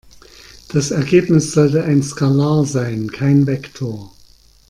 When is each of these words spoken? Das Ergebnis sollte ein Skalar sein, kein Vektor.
Das 0.69 0.89
Ergebnis 0.89 1.51
sollte 1.51 1.83
ein 1.83 2.01
Skalar 2.01 2.65
sein, 2.65 3.11
kein 3.11 3.45
Vektor. 3.45 4.11